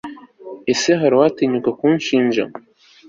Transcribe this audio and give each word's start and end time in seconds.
ese 0.71 0.89
hari 0.99 1.13
uwatinyuka 1.15 1.69
kunshinja 1.79 2.43